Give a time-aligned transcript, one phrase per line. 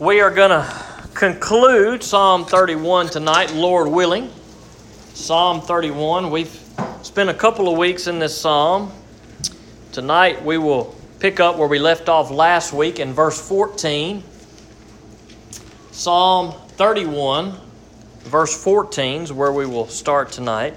[0.00, 4.30] We are going to conclude Psalm 31 tonight, Lord willing.
[5.14, 6.30] Psalm 31.
[6.30, 6.56] We've
[7.02, 8.92] spent a couple of weeks in this psalm.
[9.90, 14.22] Tonight we will pick up where we left off last week in verse 14.
[15.90, 17.54] Psalm 31,
[18.20, 20.76] verse 14 is where we will start tonight.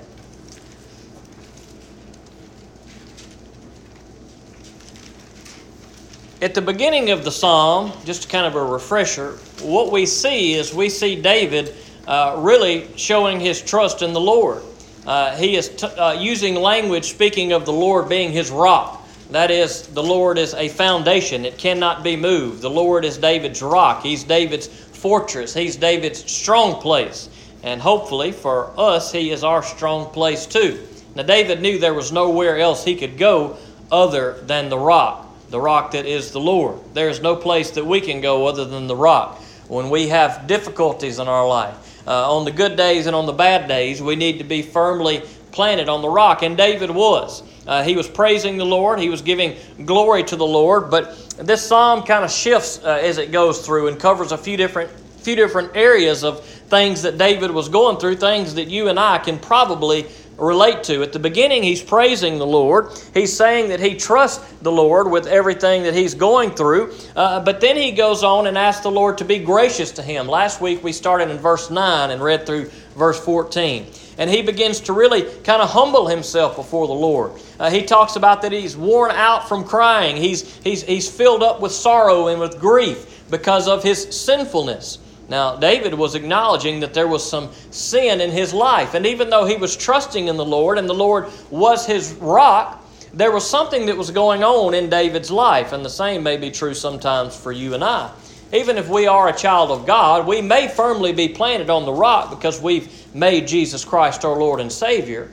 [6.42, 10.74] At the beginning of the psalm, just kind of a refresher, what we see is
[10.74, 11.76] we see David
[12.08, 14.64] uh, really showing his trust in the Lord.
[15.06, 19.08] Uh, he is t- uh, using language speaking of the Lord being his rock.
[19.30, 22.64] That is, the Lord is a foundation, it cannot be moved.
[22.64, 27.30] The Lord is David's rock, He's David's fortress, He's David's strong place.
[27.62, 30.88] And hopefully for us, He is our strong place too.
[31.14, 33.58] Now, David knew there was nowhere else he could go
[33.92, 36.80] other than the rock the rock that is the Lord.
[36.94, 39.40] There is no place that we can go other than the rock.
[39.68, 41.76] When we have difficulties in our life,
[42.08, 45.22] uh, on the good days and on the bad days, we need to be firmly
[45.52, 46.42] planted on the rock.
[46.42, 47.44] And David was.
[47.68, 50.90] Uh, he was praising the Lord, he was giving glory to the Lord.
[50.90, 54.58] But this psalm kind of shifts uh, as it goes through and covers a few
[54.58, 54.90] different
[55.22, 59.20] few different areas of things that David was going through, things that you and I
[59.20, 61.04] can probably relate to.
[61.04, 62.88] At the beginning, he's praising the Lord.
[63.14, 66.94] He's saying that he trusts the Lord with everything that he's going through.
[67.16, 70.28] Uh, but then he goes on and asks the Lord to be gracious to him.
[70.28, 73.86] Last week, we started in verse 9 and read through verse 14.
[74.18, 77.32] And he begins to really kind of humble himself before the Lord.
[77.60, 81.62] Uh, he talks about that he's worn out from crying, he's, he's, he's filled up
[81.62, 85.00] with sorrow and with grief because of his sinfulness.
[85.32, 88.96] Now, David was acknowledging that there was some sin in his life.
[88.96, 92.86] And even though he was trusting in the Lord and the Lord was his rock,
[93.14, 95.72] there was something that was going on in David's life.
[95.72, 98.12] And the same may be true sometimes for you and I.
[98.52, 101.94] Even if we are a child of God, we may firmly be planted on the
[101.94, 105.32] rock because we've made Jesus Christ our Lord and Savior.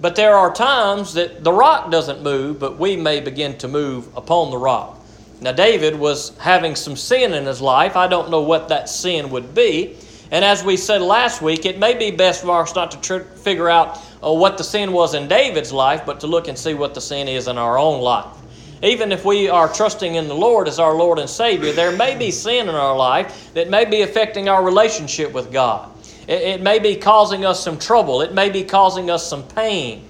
[0.00, 4.08] But there are times that the rock doesn't move, but we may begin to move
[4.16, 5.03] upon the rock.
[5.44, 7.96] Now, David was having some sin in his life.
[7.96, 9.94] I don't know what that sin would be.
[10.30, 13.28] And as we said last week, it may be best for us not to tr-
[13.36, 16.72] figure out uh, what the sin was in David's life, but to look and see
[16.72, 18.34] what the sin is in our own life.
[18.82, 22.16] Even if we are trusting in the Lord as our Lord and Savior, there may
[22.16, 25.92] be sin in our life that may be affecting our relationship with God.
[26.26, 30.06] It, it may be causing us some trouble, it may be causing us some pain.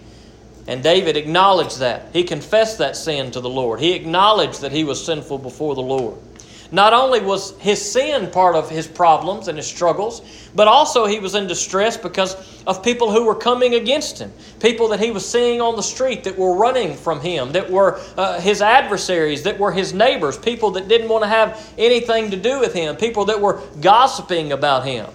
[0.67, 2.09] And David acknowledged that.
[2.13, 3.81] He confessed that sin to the Lord.
[3.81, 6.17] He acknowledged that he was sinful before the Lord.
[6.73, 10.23] Not only was his sin part of his problems and his struggles,
[10.55, 12.35] but also he was in distress because
[12.67, 14.33] of people who were coming against him.
[14.61, 18.01] People that he was seeing on the street that were running from him, that were
[18.17, 22.37] uh, his adversaries, that were his neighbors, people that didn't want to have anything to
[22.37, 25.07] do with him, people that were gossiping about him.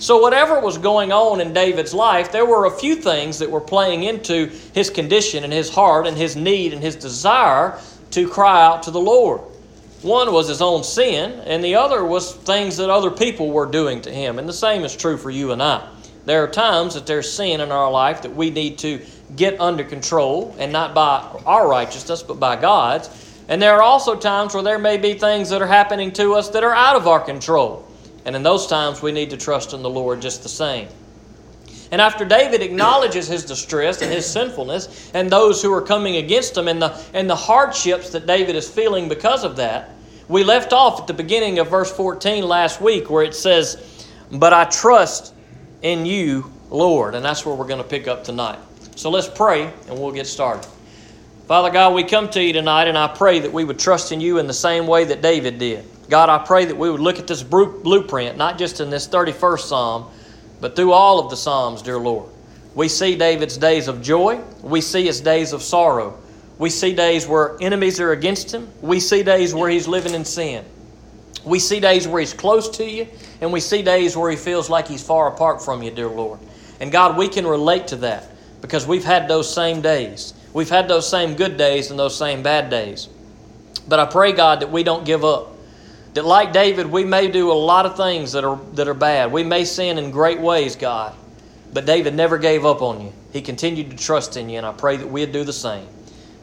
[0.00, 3.60] So, whatever was going on in David's life, there were a few things that were
[3.60, 7.80] playing into his condition and his heart and his need and his desire
[8.12, 9.40] to cry out to the Lord.
[10.02, 14.00] One was his own sin, and the other was things that other people were doing
[14.02, 14.38] to him.
[14.38, 15.88] And the same is true for you and I.
[16.24, 19.04] There are times that there's sin in our life that we need to
[19.34, 23.10] get under control, and not by our righteousness, but by God's.
[23.48, 26.50] And there are also times where there may be things that are happening to us
[26.50, 27.87] that are out of our control.
[28.28, 30.86] And in those times, we need to trust in the Lord just the same.
[31.90, 36.54] And after David acknowledges his distress and his sinfulness and those who are coming against
[36.54, 39.94] him and the, and the hardships that David is feeling because of that,
[40.28, 44.52] we left off at the beginning of verse 14 last week where it says, But
[44.52, 45.32] I trust
[45.80, 47.14] in you, Lord.
[47.14, 48.58] And that's where we're going to pick up tonight.
[48.94, 50.68] So let's pray and we'll get started.
[51.46, 54.20] Father God, we come to you tonight and I pray that we would trust in
[54.20, 55.86] you in the same way that David did.
[56.08, 59.60] God, I pray that we would look at this blueprint, not just in this 31st
[59.60, 60.10] Psalm,
[60.60, 62.30] but through all of the Psalms, dear Lord.
[62.74, 66.18] We see David's days of joy, we see his days of sorrow.
[66.58, 70.24] We see days where enemies are against him, we see days where he's living in
[70.24, 70.64] sin.
[71.44, 73.06] We see days where he's close to you,
[73.40, 76.40] and we see days where he feels like he's far apart from you, dear Lord.
[76.80, 78.28] And God, we can relate to that
[78.60, 80.34] because we've had those same days.
[80.52, 83.08] We've had those same good days and those same bad days.
[83.86, 85.57] But I pray, God, that we don't give up.
[86.14, 89.30] That, like David, we may do a lot of things that are, that are bad.
[89.30, 91.14] We may sin in great ways, God.
[91.72, 93.12] But David never gave up on you.
[93.32, 95.86] He continued to trust in you, and I pray that we'd do the same.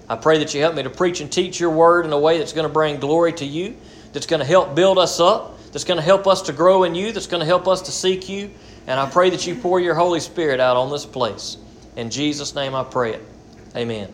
[0.07, 2.37] I pray that you help me to preach and teach your word in a way
[2.37, 3.75] that's going to bring glory to you,
[4.13, 6.93] that's going to help build us up, that's going to help us to grow in
[6.93, 8.51] you, that's going to help us to seek you.
[8.87, 11.57] And I pray that you pour your Holy Spirit out on this place.
[11.95, 13.23] In Jesus' name I pray it.
[13.75, 14.13] Amen.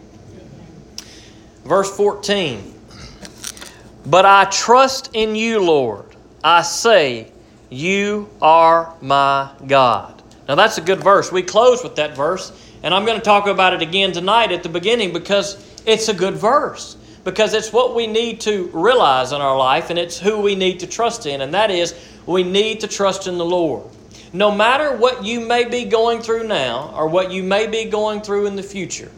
[1.65, 2.80] Verse 14.
[4.05, 6.05] But I trust in you, Lord.
[6.43, 7.31] I say,
[7.69, 10.21] You are my God.
[10.47, 11.31] Now that's a good verse.
[11.31, 12.51] We close with that verse,
[12.83, 16.13] and I'm going to talk about it again tonight at the beginning because it's a
[16.13, 16.97] good verse.
[17.23, 20.79] Because it's what we need to realize in our life, and it's who we need
[20.79, 21.93] to trust in, and that is
[22.25, 23.87] we need to trust in the Lord.
[24.33, 28.21] No matter what you may be going through now or what you may be going
[28.21, 29.11] through in the future,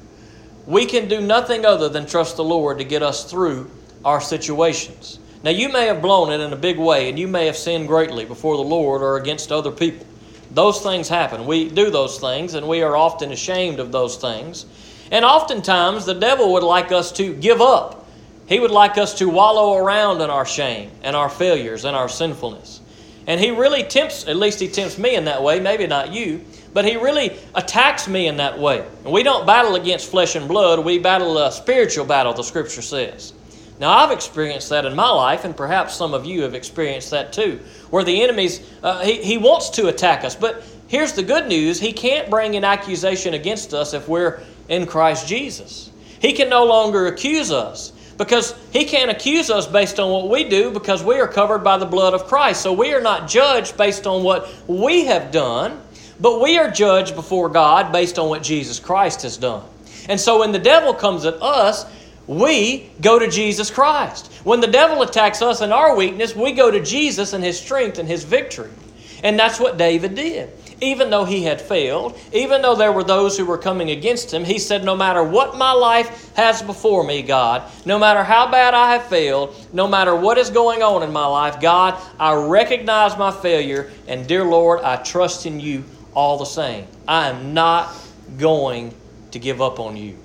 [0.68, 3.72] we can do nothing other than trust the Lord to get us through
[4.06, 5.20] our situations.
[5.44, 7.88] Now, you may have blown it in a big way, and you may have sinned
[7.88, 10.06] greatly before the Lord or against other people.
[10.52, 11.46] Those things happen.
[11.46, 14.66] We do those things, and we are often ashamed of those things.
[15.12, 18.08] And oftentimes, the devil would like us to give up.
[18.48, 22.10] He would like us to wallow around in our shame and our failures and our
[22.10, 22.82] sinfulness.
[23.26, 26.42] And he really tempts, at least he tempts me in that way, maybe not you,
[26.74, 28.86] but he really attacks me in that way.
[29.04, 32.82] And we don't battle against flesh and blood, we battle a spiritual battle, the scripture
[32.82, 33.34] says.
[33.80, 37.34] Now, I've experienced that in my life, and perhaps some of you have experienced that
[37.34, 37.60] too,
[37.90, 40.36] where the enemy's, uh, he, he wants to attack us.
[40.36, 44.86] But here's the good news he can't bring an accusation against us if we're in
[44.86, 45.92] Christ Jesus.
[46.20, 50.48] He can no longer accuse us because he can't accuse us based on what we
[50.48, 52.62] do because we are covered by the blood of Christ.
[52.62, 55.82] So we are not judged based on what we have done,
[56.20, 59.64] but we are judged before God based on what Jesus Christ has done.
[60.08, 61.86] And so when the devil comes at us,
[62.28, 64.32] we go to Jesus Christ.
[64.44, 68.00] When the devil attacks us in our weakness, we go to Jesus and his strength
[68.00, 68.72] and his victory.
[69.24, 70.52] And that's what David did
[70.84, 74.44] even though he had failed, even though there were those who were coming against him,
[74.44, 78.74] he said, No matter what my life has before me, God, no matter how bad
[78.74, 83.18] I have failed, no matter what is going on in my life, God, I recognize
[83.18, 85.84] my failure, and dear Lord, I trust in you
[86.14, 86.88] all the same.
[87.08, 87.96] I am not
[88.38, 88.94] going
[89.32, 90.18] to give up on you.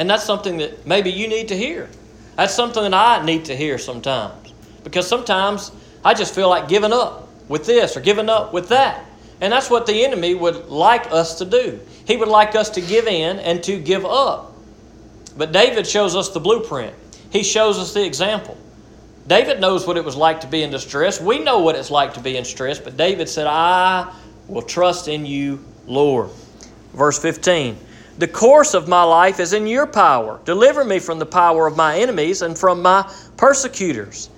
[0.00, 1.86] And that's something that maybe you need to hear.
[2.36, 4.54] That's something that I need to hear sometimes.
[4.82, 9.04] Because sometimes I just feel like giving up with this or giving up with that.
[9.42, 11.78] And that's what the enemy would like us to do.
[12.06, 14.54] He would like us to give in and to give up.
[15.36, 16.94] But David shows us the blueprint,
[17.28, 18.56] he shows us the example.
[19.26, 21.20] David knows what it was like to be in distress.
[21.20, 24.14] We know what it's like to be in stress, but David said, I
[24.48, 26.30] will trust in you, Lord.
[26.94, 27.76] Verse 15
[28.20, 30.40] The course of my life is in your power.
[30.44, 34.28] Deliver me from the power of my enemies and from my persecutors.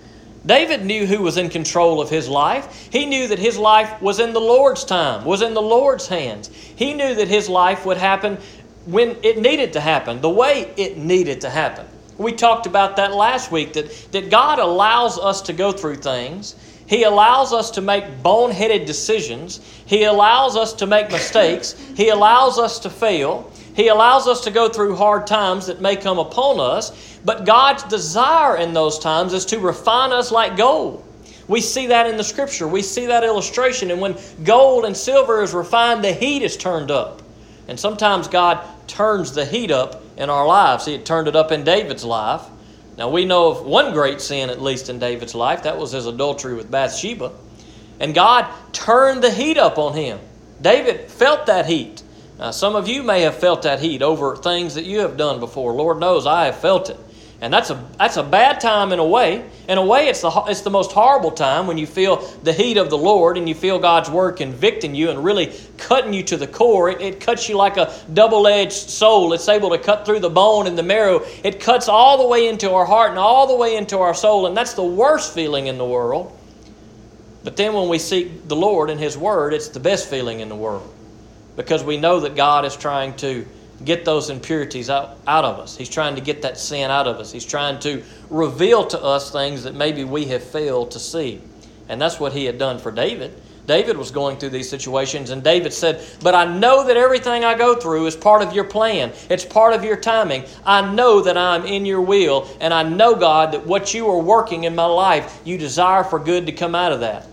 [0.46, 2.88] David knew who was in control of his life.
[2.92, 6.46] He knew that his life was in the Lord's time, was in the Lord's hands.
[6.46, 8.38] He knew that his life would happen
[8.86, 11.84] when it needed to happen, the way it needed to happen.
[12.18, 16.54] We talked about that last week that, that God allows us to go through things.
[16.86, 19.58] He allows us to make boneheaded decisions.
[19.86, 21.74] He allows us to make mistakes.
[21.96, 23.50] He allows us to fail.
[23.74, 27.82] He allows us to go through hard times that may come upon us, but God's
[27.84, 31.04] desire in those times is to refine us like gold.
[31.48, 32.68] We see that in the scripture.
[32.68, 33.90] We see that illustration.
[33.90, 37.22] And when gold and silver is refined, the heat is turned up.
[37.68, 40.84] And sometimes God turns the heat up in our lives.
[40.84, 42.42] He had turned it up in David's life.
[42.96, 45.62] Now we know of one great sin, at least in David's life.
[45.62, 47.32] That was his adultery with Bathsheba.
[48.00, 50.18] And God turned the heat up on him.
[50.60, 52.01] David felt that heat.
[52.42, 55.38] Uh, some of you may have felt that heat over things that you have done
[55.38, 55.72] before.
[55.74, 56.98] Lord knows I have felt it.
[57.40, 59.48] And that's a, that's a bad time in a way.
[59.68, 62.78] In a way, it's the, it's the most horrible time when you feel the heat
[62.78, 66.36] of the Lord and you feel God's word convicting you and really cutting you to
[66.36, 66.90] the core.
[66.90, 69.32] It, it cuts you like a double edged soul.
[69.34, 71.20] It's able to cut through the bone and the marrow.
[71.44, 74.48] It cuts all the way into our heart and all the way into our soul.
[74.48, 76.36] And that's the worst feeling in the world.
[77.44, 80.48] But then when we seek the Lord and His Word, it's the best feeling in
[80.48, 80.92] the world
[81.56, 83.46] because we know that God is trying to
[83.84, 85.76] get those impurities out, out of us.
[85.76, 87.32] He's trying to get that sin out of us.
[87.32, 91.40] He's trying to reveal to us things that maybe we have failed to see.
[91.88, 93.34] And that's what he had done for David.
[93.66, 97.56] David was going through these situations, and David said, But I know that everything I
[97.56, 99.12] go through is part of your plan.
[99.30, 100.44] It's part of your timing.
[100.66, 104.18] I know that I'm in your will, and I know, God, that what you are
[104.18, 107.26] working in my life, you desire for good to come out of that.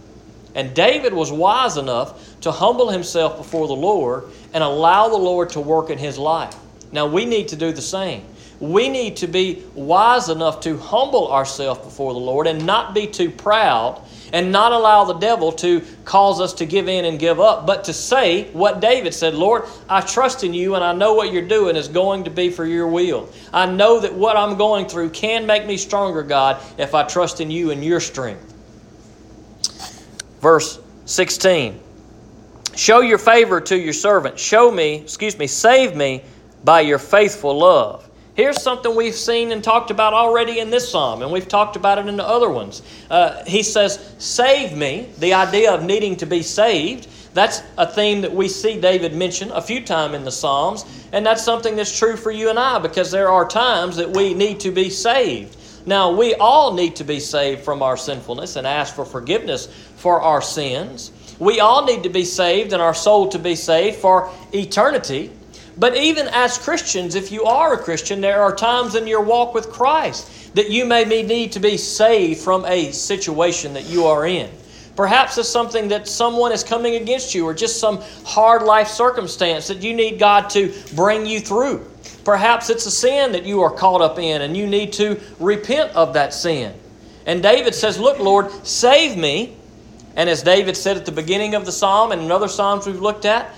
[0.55, 5.51] And David was wise enough to humble himself before the Lord and allow the Lord
[5.51, 6.55] to work in his life.
[6.91, 8.23] Now, we need to do the same.
[8.59, 13.07] We need to be wise enough to humble ourselves before the Lord and not be
[13.07, 14.01] too proud
[14.33, 17.85] and not allow the devil to cause us to give in and give up, but
[17.85, 21.47] to say what David said Lord, I trust in you and I know what you're
[21.47, 23.29] doing is going to be for your will.
[23.53, 27.39] I know that what I'm going through can make me stronger, God, if I trust
[27.39, 28.48] in you and your strength.
[30.39, 31.79] Verse 16.
[32.75, 34.39] Show your favor to your servant.
[34.39, 36.24] Show me, excuse me, save me
[36.63, 38.10] by your faithful love.
[38.36, 41.98] Here's something we've seen and talked about already in this psalm, and we've talked about
[41.98, 42.81] it in the other ones.
[43.10, 47.10] Uh, he says, Save me, the idea of needing to be saved.
[47.34, 51.25] That's a theme that we see David mention a few times in the Psalms, and
[51.25, 54.62] that's something that's true for you and I because there are times that we need
[54.62, 55.58] to be saved.
[55.86, 60.21] Now, we all need to be saved from our sinfulness and ask for forgiveness for
[60.21, 61.12] our sins.
[61.39, 65.31] We all need to be saved and our soul to be saved for eternity.
[65.77, 69.53] But even as Christians, if you are a Christian, there are times in your walk
[69.53, 74.25] with Christ that you may need to be saved from a situation that you are
[74.25, 74.50] in.
[74.98, 79.69] Perhaps it's something that someone is coming against you or just some hard life circumstance
[79.69, 81.88] that you need God to bring you through.
[82.23, 85.91] Perhaps it's a sin that you are caught up in and you need to repent
[85.95, 86.73] of that sin.
[87.25, 89.55] And David says, Look, Lord, save me.
[90.15, 92.99] And as David said at the beginning of the psalm and in other psalms we've
[92.99, 93.53] looked at,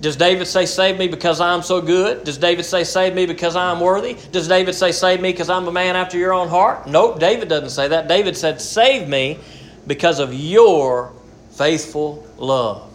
[0.00, 2.24] does David say, Save me because I'm so good?
[2.24, 4.16] Does David say, Save me because I'm worthy?
[4.32, 6.88] Does David say, Save me because I'm a man after your own heart?
[6.88, 8.08] Nope, David doesn't say that.
[8.08, 9.38] David said, Save me
[9.86, 11.12] because of your
[11.52, 12.92] faithful love.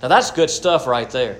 [0.00, 1.38] Now that's good stuff right there.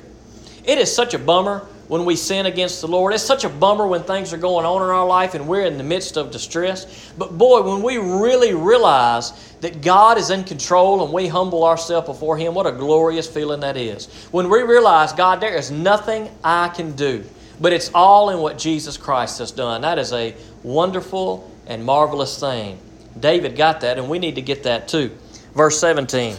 [0.64, 3.12] It is such a bummer when we sin against the Lord.
[3.12, 5.79] It's such a bummer when things are going on in our life and we're in
[5.79, 7.12] the midst of distress.
[7.19, 12.07] But boy, when we really realize that God is in control and we humble ourselves
[12.07, 14.07] before Him, what a glorious feeling that is.
[14.31, 17.25] When we realize, God, there is nothing I can do,
[17.61, 19.83] but it's all in what Jesus Christ has done.
[19.83, 22.79] That is a wonderful and marvelous thing.
[23.19, 25.11] David got that, and we need to get that too.
[25.55, 26.37] Verse 17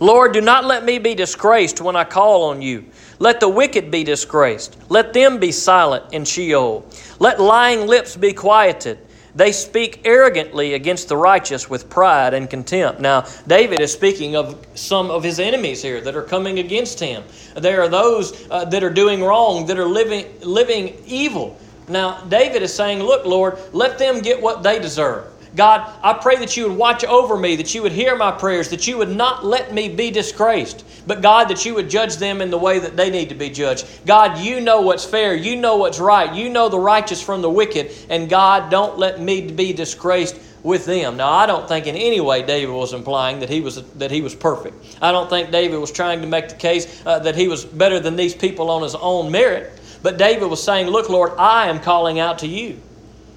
[0.00, 2.86] Lord, do not let me be disgraced when I call on you.
[3.18, 4.78] Let the wicked be disgraced.
[4.88, 6.86] Let them be silent in Sheol.
[7.18, 8.98] Let lying lips be quieted.
[9.34, 13.00] They speak arrogantly against the righteous with pride and contempt.
[13.00, 17.22] Now, David is speaking of some of his enemies here that are coming against him.
[17.54, 21.58] There are those uh, that are doing wrong, that are living, living evil.
[21.88, 25.26] Now, David is saying, Look, Lord, let them get what they deserve.
[25.56, 28.68] God, I pray that you would watch over me, that you would hear my prayers,
[28.70, 32.40] that you would not let me be disgraced, but God, that you would judge them
[32.40, 33.86] in the way that they need to be judged.
[34.06, 37.50] God, you know what's fair, you know what's right, you know the righteous from the
[37.50, 41.16] wicked, and God, don't let me be disgraced with them.
[41.16, 44.20] Now, I don't think in any way David was implying that he was that he
[44.20, 44.98] was perfect.
[45.00, 47.98] I don't think David was trying to make the case uh, that he was better
[47.98, 49.72] than these people on his own merit.
[50.02, 52.78] But David was saying, "Look, Lord, I am calling out to you."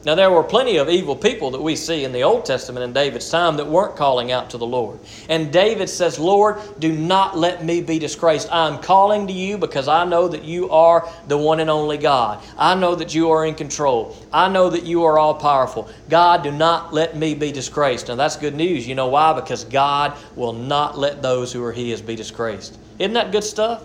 [0.05, 2.91] Now, there were plenty of evil people that we see in the Old Testament in
[2.91, 4.99] David's time that weren't calling out to the Lord.
[5.29, 8.51] And David says, Lord, do not let me be disgraced.
[8.51, 12.43] I'm calling to you because I know that you are the one and only God.
[12.57, 14.17] I know that you are in control.
[14.33, 15.89] I know that you are all powerful.
[16.09, 18.09] God, do not let me be disgraced.
[18.09, 18.85] Now, that's good news.
[18.85, 19.31] You know why?
[19.31, 22.77] Because God will not let those who are His be disgraced.
[22.99, 23.81] Isn't that good stuff?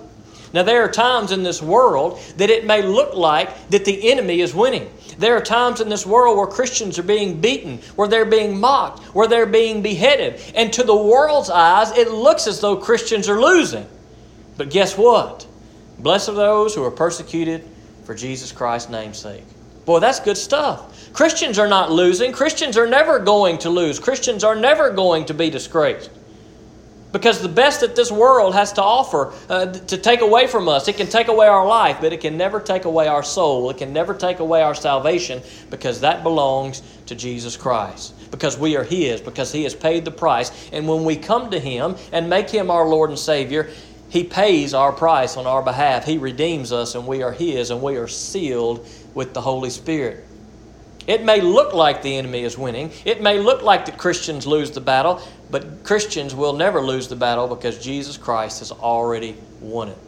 [0.52, 4.40] Now, there are times in this world that it may look like that the enemy
[4.40, 4.90] is winning.
[5.18, 9.02] There are times in this world where Christians are being beaten, where they're being mocked,
[9.14, 10.40] where they're being beheaded.
[10.54, 13.86] And to the world's eyes, it looks as though Christians are losing.
[14.56, 15.46] But guess what?
[15.98, 17.64] Blessed are those who are persecuted
[18.04, 19.44] for Jesus Christ's name's sake.
[19.84, 21.12] Boy, that's good stuff.
[21.12, 22.32] Christians are not losing.
[22.32, 23.98] Christians are never going to lose.
[23.98, 26.10] Christians are never going to be disgraced.
[27.10, 30.88] Because the best that this world has to offer uh, to take away from us,
[30.88, 33.70] it can take away our life, but it can never take away our soul.
[33.70, 38.14] It can never take away our salvation because that belongs to Jesus Christ.
[38.30, 40.70] Because we are His, because He has paid the price.
[40.70, 43.70] And when we come to Him and make Him our Lord and Savior,
[44.10, 46.04] He pays our price on our behalf.
[46.04, 50.27] He redeems us, and we are His, and we are sealed with the Holy Spirit.
[51.08, 52.92] It may look like the enemy is winning.
[53.06, 57.16] It may look like the Christians lose the battle, but Christians will never lose the
[57.16, 59.98] battle because Jesus Christ has already won it.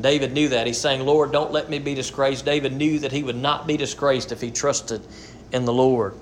[0.00, 0.66] David knew that.
[0.66, 2.44] He's saying, Lord, don't let me be disgraced.
[2.44, 5.06] David knew that he would not be disgraced if he trusted
[5.52, 6.14] in the Lord.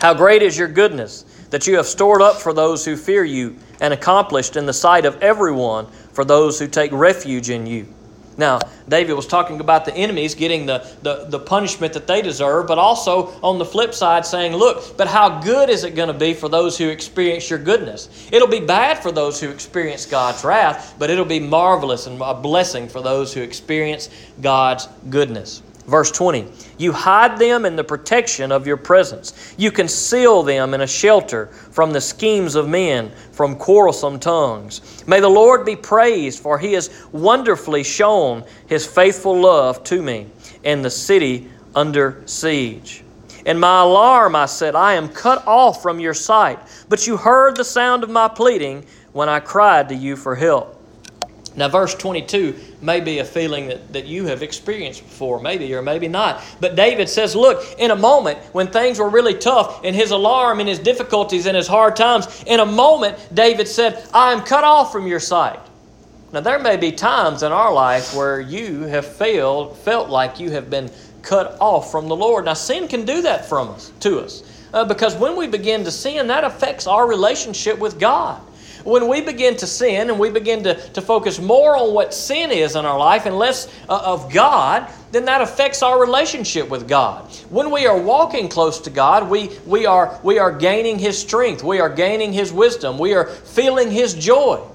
[0.00, 3.56] How great is your goodness that you have stored up for those who fear you
[3.80, 7.86] and accomplished in the sight of everyone for those who take refuge in you.
[8.38, 12.68] Now, David was talking about the enemies getting the, the, the punishment that they deserve,
[12.68, 16.14] but also on the flip side saying, look, but how good is it going to
[16.14, 18.28] be for those who experience your goodness?
[18.30, 22.32] It'll be bad for those who experience God's wrath, but it'll be marvelous and a
[22.32, 24.08] blessing for those who experience
[24.40, 25.62] God's goodness.
[25.88, 29.54] Verse 20 You hide them in the protection of your presence.
[29.56, 35.02] You conceal them in a shelter from the schemes of men, from quarrelsome tongues.
[35.06, 40.26] May the Lord be praised, for he has wonderfully shown his faithful love to me
[40.62, 43.02] in the city under siege.
[43.46, 46.58] In my alarm, I said, I am cut off from your sight.
[46.90, 50.77] But you heard the sound of my pleading when I cried to you for help.
[51.58, 55.82] Now, verse 22 may be a feeling that, that you have experienced before, maybe or
[55.82, 56.42] maybe not.
[56.60, 60.60] But David says, Look, in a moment when things were really tough, in his alarm,
[60.60, 64.64] in his difficulties, in his hard times, in a moment, David said, I am cut
[64.64, 65.60] off from your sight.
[66.32, 70.50] Now, there may be times in our life where you have failed, felt like you
[70.50, 70.90] have been
[71.22, 72.44] cut off from the Lord.
[72.44, 74.42] Now, sin can do that from us, to us.
[74.72, 78.40] Uh, because when we begin to sin, that affects our relationship with God.
[78.88, 82.50] When we begin to sin and we begin to, to focus more on what sin
[82.50, 86.88] is in our life and less uh, of God, then that affects our relationship with
[86.88, 87.30] God.
[87.50, 91.62] When we are walking close to God, we, we, are, we are gaining His strength,
[91.62, 94.66] we are gaining His wisdom, we are feeling His joy.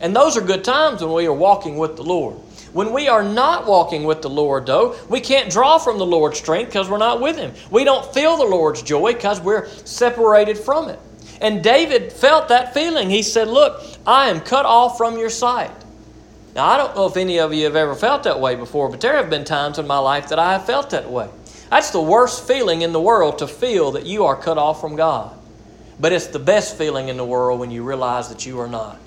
[0.00, 2.36] And those are good times when we are walking with the Lord.
[2.74, 6.38] When we are not walking with the Lord, though, we can't draw from the Lord's
[6.38, 7.54] strength because we're not with Him.
[7.70, 10.98] We don't feel the Lord's joy because we're separated from it.
[11.42, 13.10] And David felt that feeling.
[13.10, 15.72] He said, Look, I am cut off from your sight.
[16.54, 19.00] Now, I don't know if any of you have ever felt that way before, but
[19.00, 21.28] there have been times in my life that I have felt that way.
[21.70, 24.94] That's the worst feeling in the world to feel that you are cut off from
[24.94, 25.36] God.
[25.98, 29.00] But it's the best feeling in the world when you realize that you are not.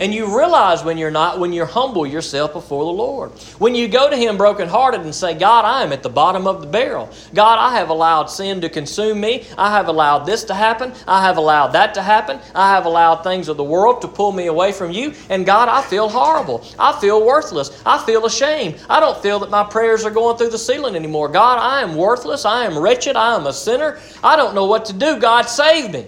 [0.00, 3.30] And you realize when you're not, when you humble yourself before the Lord.
[3.58, 6.60] When you go to Him brokenhearted and say, God, I am at the bottom of
[6.60, 7.10] the barrel.
[7.32, 9.46] God, I have allowed sin to consume me.
[9.56, 10.92] I have allowed this to happen.
[11.06, 12.40] I have allowed that to happen.
[12.54, 15.14] I have allowed things of the world to pull me away from you.
[15.28, 16.66] And God, I feel horrible.
[16.78, 17.82] I feel worthless.
[17.86, 18.80] I feel ashamed.
[18.88, 21.28] I don't feel that my prayers are going through the ceiling anymore.
[21.28, 22.44] God, I am worthless.
[22.44, 23.16] I am wretched.
[23.16, 23.98] I am a sinner.
[24.22, 25.18] I don't know what to do.
[25.18, 26.06] God, save me.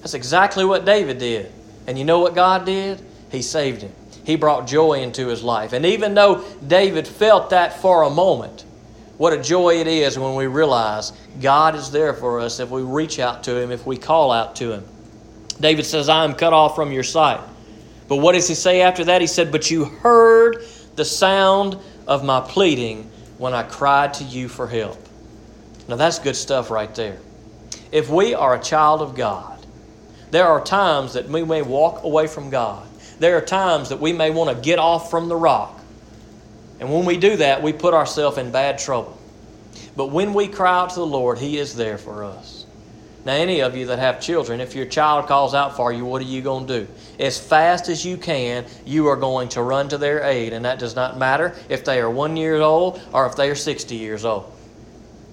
[0.00, 1.52] That's exactly what David did.
[1.86, 3.04] And you know what God did?
[3.30, 3.92] He saved him.
[4.24, 5.72] He brought joy into his life.
[5.72, 8.64] And even though David felt that for a moment,
[9.20, 12.80] what a joy it is when we realize God is there for us if we
[12.80, 14.84] reach out to Him, if we call out to Him.
[15.60, 17.40] David says, I am cut off from your sight.
[18.08, 19.20] But what does he say after that?
[19.20, 20.64] He said, But you heard
[20.96, 24.98] the sound of my pleading when I cried to you for help.
[25.86, 27.18] Now that's good stuff right there.
[27.92, 29.64] If we are a child of God,
[30.30, 32.88] there are times that we may walk away from God
[33.20, 35.78] there are times that we may want to get off from the rock.
[36.80, 39.16] And when we do that, we put ourselves in bad trouble.
[39.94, 42.64] But when we cry out to the Lord, He is there for us.
[43.26, 46.22] Now, any of you that have children, if your child calls out for you, what
[46.22, 46.92] are you going to do?
[47.18, 50.54] As fast as you can, you are going to run to their aid.
[50.54, 53.54] And that does not matter if they are one year old or if they are
[53.54, 54.50] 60 years old.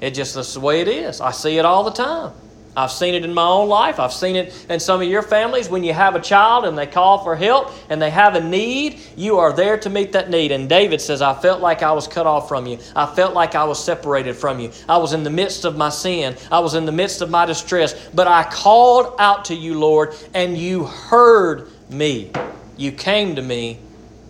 [0.02, 1.22] It just that's the way it is.
[1.22, 2.34] I see it all the time.
[2.78, 4.00] I've seen it in my own life.
[4.00, 5.68] I've seen it in some of your families.
[5.68, 9.00] When you have a child and they call for help and they have a need,
[9.16, 10.52] you are there to meet that need.
[10.52, 12.78] And David says, I felt like I was cut off from you.
[12.96, 14.72] I felt like I was separated from you.
[14.88, 16.38] I was in the midst of my sin.
[16.52, 18.10] I was in the midst of my distress.
[18.14, 22.32] But I called out to you, Lord, and you heard me.
[22.78, 23.80] You came to me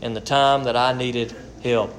[0.01, 1.93] in the time that I needed help.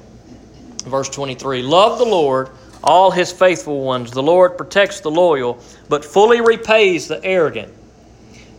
[0.83, 2.49] Verse 23 Love the Lord
[2.83, 4.11] all his faithful ones.
[4.11, 7.73] The Lord protects the loyal, but fully repays the arrogant.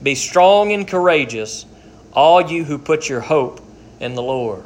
[0.03, 1.67] Be strong and courageous,
[2.13, 3.61] all you who put your hope
[4.01, 4.65] in the Lord.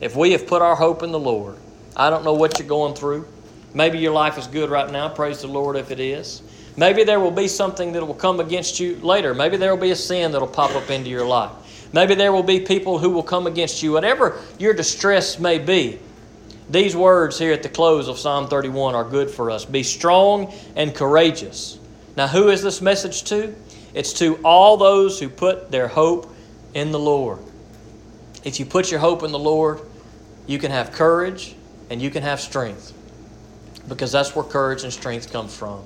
[0.00, 1.56] If we have put our hope in the Lord,
[1.96, 3.26] I don't know what you're going through.
[3.74, 5.08] Maybe your life is good right now.
[5.08, 6.42] Praise the Lord if it is.
[6.76, 9.34] Maybe there will be something that will come against you later.
[9.34, 11.50] Maybe there will be a sin that will pop up into your life.
[11.92, 13.92] Maybe there will be people who will come against you.
[13.92, 15.98] Whatever your distress may be,
[16.70, 19.64] these words here at the close of Psalm 31 are good for us.
[19.64, 21.78] Be strong and courageous.
[22.16, 23.54] Now, who is this message to?
[23.92, 26.32] It's to all those who put their hope
[26.74, 27.40] in the Lord.
[28.44, 29.80] If you put your hope in the Lord,
[30.46, 31.56] you can have courage
[31.90, 32.92] and you can have strength.
[33.88, 35.82] Because that's where courage and strength comes from.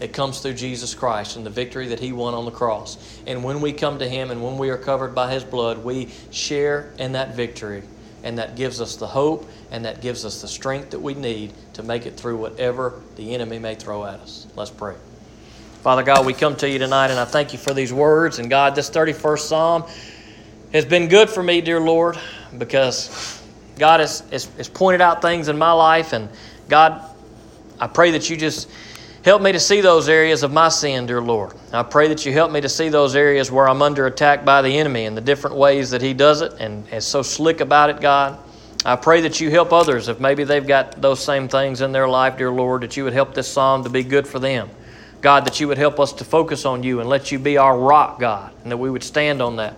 [0.00, 3.20] It comes through Jesus Christ and the victory that He won on the cross.
[3.26, 6.08] And when we come to Him and when we are covered by His blood, we
[6.30, 7.82] share in that victory
[8.22, 11.52] and that gives us the hope and that gives us the strength that we need
[11.74, 14.46] to make it through whatever the enemy may throw at us.
[14.56, 14.94] Let's pray.
[15.82, 18.38] Father God, we come to you tonight and I thank you for these words.
[18.38, 19.84] And God, this 31st Psalm
[20.72, 22.18] has been good for me, dear Lord,
[22.56, 23.42] because
[23.78, 26.12] God has, has, has pointed out things in my life.
[26.12, 26.28] And
[26.68, 27.04] God,
[27.80, 28.70] I pray that you just
[29.24, 31.52] Help me to see those areas of my sin, dear Lord.
[31.72, 34.62] I pray that you help me to see those areas where I'm under attack by
[34.62, 37.88] the enemy and the different ways that he does it and is so slick about
[37.88, 38.36] it, God.
[38.84, 42.08] I pray that you help others if maybe they've got those same things in their
[42.08, 44.68] life, dear Lord, that you would help this psalm to be good for them.
[45.20, 47.78] God, that you would help us to focus on you and let you be our
[47.78, 49.76] rock, God, and that we would stand on that.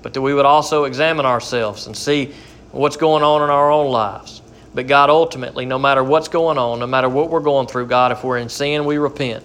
[0.00, 2.32] But that we would also examine ourselves and see
[2.72, 4.40] what's going on in our own lives.
[4.76, 8.12] But God, ultimately, no matter what's going on, no matter what we're going through, God,
[8.12, 9.42] if we're in sin, we repent.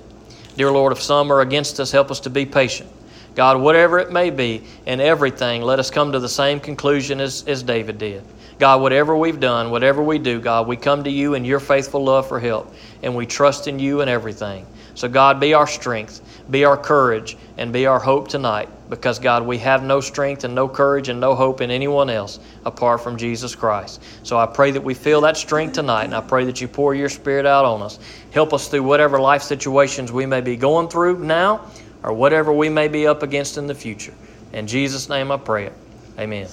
[0.57, 2.89] Dear Lord, if some are against us, help us to be patient.
[3.33, 7.47] God, whatever it may be, in everything, let us come to the same conclusion as,
[7.47, 8.23] as David did.
[8.59, 12.03] God, whatever we've done, whatever we do, God, we come to you in your faithful
[12.03, 14.65] love for help, and we trust in you in everything.
[14.95, 16.19] So, God, be our strength,
[16.51, 20.53] be our courage, and be our hope tonight, because, God, we have no strength and
[20.53, 24.03] no courage and no hope in anyone else apart from Jesus Christ.
[24.23, 26.93] So, I pray that we feel that strength tonight, and I pray that you pour
[26.93, 27.99] your Spirit out on us.
[28.31, 31.71] Help us through whatever life situations we may be going through now
[32.03, 34.13] or whatever we may be up against in the future.
[34.51, 35.73] In Jesus' name I pray it.
[36.19, 36.49] Amen.